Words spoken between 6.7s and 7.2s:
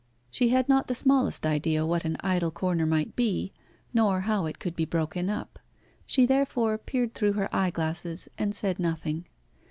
peered